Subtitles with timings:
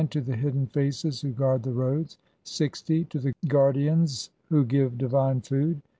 [0.09, 3.03] to the Hidden Faces who guard the roads, 60.
[3.05, 5.79] to the Guardians who give divine food